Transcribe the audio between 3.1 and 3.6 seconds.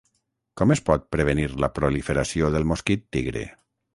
tigre?